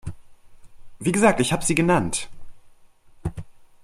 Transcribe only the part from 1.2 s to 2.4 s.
ich habe sie genannt.